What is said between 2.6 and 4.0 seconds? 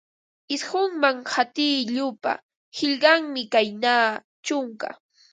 qillqanmi kayna: